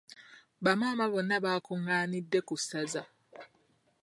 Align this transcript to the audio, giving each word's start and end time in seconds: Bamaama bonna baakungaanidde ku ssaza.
Bamaama 0.63 1.05
bonna 1.13 1.35
baakungaanidde 1.45 2.39
ku 2.47 2.55
ssaza. 2.61 3.03